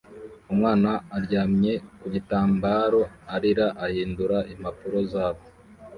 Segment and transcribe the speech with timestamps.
[0.51, 3.01] Umwana aryamye ku gitambaro
[3.33, 5.41] arira ahindura impapuro zabo